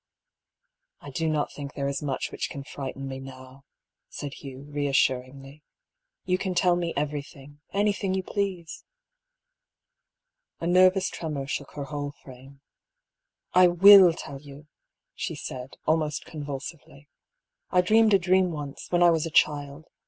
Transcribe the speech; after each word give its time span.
*' 0.53 0.67
I 0.99 1.11
do 1.11 1.29
not 1.29 1.51
think 1.53 1.75
there 1.75 1.87
is 1.87 2.01
much 2.01 2.31
which 2.31 2.49
can 2.49 2.63
frighten 2.63 3.07
me 3.07 3.19
now," 3.19 3.65
said 4.09 4.33
Hugh, 4.33 4.61
reassuringly." 4.63 5.61
You 6.25 6.39
can 6.39 6.55
tell 6.55 6.75
me 6.75 6.91
everything, 6.97 7.59
anything 7.71 8.15
you 8.15 8.23
please." 8.23 8.83
A 10.59 10.65
nervous 10.65 11.07
tremor 11.07 11.45
shook 11.45 11.73
her 11.73 11.83
whole 11.85 12.13
frame." 12.23 12.61
I 13.63 13.67
will 13.67 14.11
tell 14.13 14.41
you," 14.41 14.65
she 15.13 15.35
said, 15.35 15.77
almost 15.85 16.25
convulsively." 16.25 17.07
I 17.69 17.81
dreamed 17.81 18.15
a 18.15 18.17
dream 18.17 18.49
once, 18.51 18.87
when 18.89 19.03
I 19.03 19.11
was 19.11 19.27
a 19.27 19.29
child. 19.29 19.85